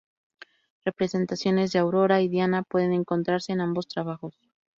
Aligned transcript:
Representaciones 0.83 1.71
de 1.71 1.77
Aurora 1.77 2.21
y 2.21 2.27
Diana 2.27 2.63
pueden 2.63 2.91
encontrarse 2.91 3.51
en 3.53 3.61
ambos 3.61 3.87
trabajos. 3.87 4.35